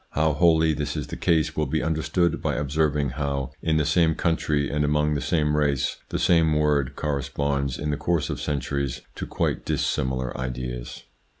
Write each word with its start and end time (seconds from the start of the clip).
How 0.13 0.33
wholly 0.33 0.73
this 0.73 0.97
is 0.97 1.05
the 1.05 1.15
case 1.15 1.55
will 1.55 1.67
be 1.67 1.83
understood 1.83 2.41
by 2.41 2.55
observing 2.55 3.09
how 3.21 3.51
in 3.61 3.77
the 3.77 3.85
same 3.85 4.15
country, 4.15 4.67
and 4.67 4.83
among 4.83 5.13
the 5.13 5.21
same 5.21 5.55
race, 5.55 5.97
the 6.09 6.17
same 6.17 6.53
word 6.57 6.95
corresponds 6.95 7.77
in 7.77 7.91
the 7.91 7.97
course 7.97 8.31
of 8.31 8.41
centuries 8.41 9.01
to 9.13 9.27
quite 9.27 9.63
dissimilar 9.63 10.35
ideas. 10.35 11.03